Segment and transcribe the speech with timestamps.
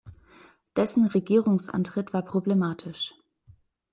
[0.75, 3.13] Dessen Regierungsantritt war problematisch.